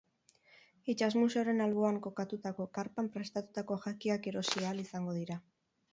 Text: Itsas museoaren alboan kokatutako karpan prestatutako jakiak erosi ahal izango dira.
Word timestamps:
Itsas 0.93 1.09
museoaren 1.23 1.65
alboan 1.65 1.99
kokatutako 2.07 2.67
karpan 2.79 3.11
prestatutako 3.19 3.81
jakiak 3.87 4.27
erosi 4.33 4.63
ahal 4.65 4.83
izango 4.87 5.15
dira. 5.21 5.39